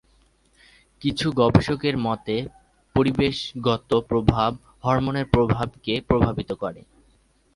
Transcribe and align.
কিছু 1.01 1.27
গবেষকের 1.31 1.95
মতে 1.97 2.35
পরিবেশগত 2.95 3.91
প্রভাব 4.09 4.51
হরমোনের 4.83 5.27
প্রভাব 5.33 5.67
কে 5.83 5.95
প্রভাবিত 6.01 6.49
করে। 6.53 6.81